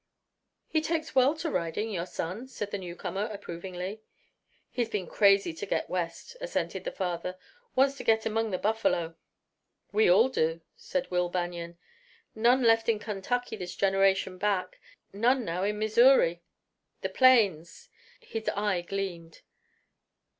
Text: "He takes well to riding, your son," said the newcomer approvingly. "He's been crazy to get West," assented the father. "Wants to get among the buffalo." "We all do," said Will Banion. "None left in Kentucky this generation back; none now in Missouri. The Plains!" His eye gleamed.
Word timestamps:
"He 0.67 0.81
takes 0.81 1.13
well 1.13 1.35
to 1.35 1.51
riding, 1.51 1.91
your 1.91 2.07
son," 2.07 2.47
said 2.47 2.71
the 2.71 2.79
newcomer 2.79 3.25
approvingly. 3.31 4.01
"He's 4.71 4.89
been 4.89 5.05
crazy 5.05 5.53
to 5.53 5.65
get 5.67 5.91
West," 5.91 6.35
assented 6.41 6.85
the 6.85 6.91
father. 6.91 7.37
"Wants 7.75 7.97
to 7.97 8.03
get 8.03 8.25
among 8.25 8.49
the 8.49 8.57
buffalo." 8.57 9.13
"We 9.91 10.09
all 10.09 10.29
do," 10.29 10.61
said 10.75 11.11
Will 11.11 11.29
Banion. 11.29 11.77
"None 12.33 12.63
left 12.63 12.89
in 12.89 12.97
Kentucky 12.97 13.55
this 13.57 13.75
generation 13.75 14.39
back; 14.39 14.79
none 15.13 15.45
now 15.45 15.61
in 15.63 15.77
Missouri. 15.77 16.41
The 17.01 17.09
Plains!" 17.09 17.87
His 18.21 18.49
eye 18.55 18.81
gleamed. 18.81 19.41